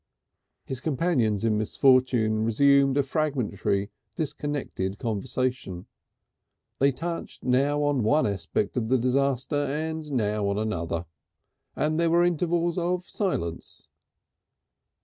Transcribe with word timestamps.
His 0.65 0.81
companions 0.81 1.43
in 1.43 1.59
misfortune 1.59 2.43
resumed 2.43 2.97
a 2.97 3.03
fragmentary 3.03 3.91
disconnected 4.15 4.97
conversation. 4.97 5.85
They 6.79 6.91
touched 6.91 7.43
now 7.43 7.83
on 7.83 8.01
one 8.01 8.25
aspect 8.25 8.75
of 8.75 8.87
the 8.89 8.97
disaster 8.97 9.57
and 9.57 10.11
now 10.11 10.47
on 10.47 10.57
another, 10.57 11.05
and 11.75 11.99
there 11.99 12.09
were 12.09 12.23
intervals 12.23 12.79
of 12.79 13.07
silence. 13.07 13.89